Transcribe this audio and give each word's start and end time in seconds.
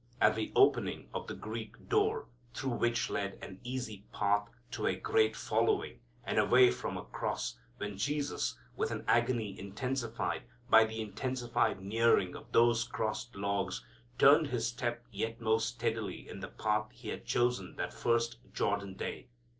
At 0.19 0.33
the 0.33 0.51
opening 0.55 1.09
of 1.13 1.27
the 1.27 1.35
Greek 1.35 1.87
door 1.87 2.25
through 2.55 2.71
which 2.71 3.11
led 3.11 3.37
an 3.39 3.59
easy 3.63 4.03
path 4.11 4.49
to 4.71 4.87
a 4.87 4.95
great 4.95 5.35
following, 5.35 5.99
and 6.23 6.39
away 6.39 6.71
from 6.71 6.97
a 6.97 7.05
cross, 7.05 7.59
when 7.77 7.97
Jesus, 7.99 8.57
with 8.75 8.89
an 8.89 9.05
agony 9.07 9.59
intensified 9.59 10.41
by 10.71 10.85
the 10.85 11.01
intensified 11.01 11.81
nearing 11.83 12.35
of 12.35 12.51
those 12.51 12.83
crossed 12.83 13.35
logs, 13.35 13.85
turned 14.17 14.47
His 14.47 14.65
step 14.65 15.05
yet 15.11 15.39
more 15.39 15.59
steadily 15.61 16.27
in 16.27 16.39
the 16.39 16.47
path 16.47 16.87
He 16.91 17.09
had 17.09 17.23
chosen 17.27 17.75
that 17.75 17.93
first 17.93 18.37
Jordan 18.55 18.95
day. 18.95 19.27